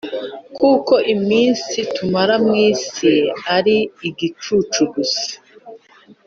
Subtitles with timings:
[0.57, 3.13] kuko iminsi tumara mu isi
[3.55, 3.77] ari
[4.07, 5.31] igicucu gusa